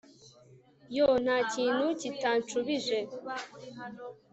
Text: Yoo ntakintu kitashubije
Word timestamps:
Yoo 0.95 1.15
ntakintu 1.23 1.85
kitashubije 2.01 2.99